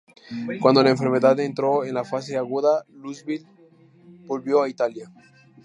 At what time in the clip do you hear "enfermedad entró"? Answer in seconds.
0.89-1.85